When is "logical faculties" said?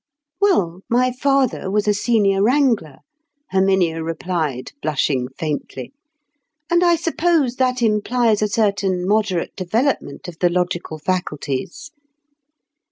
10.49-11.91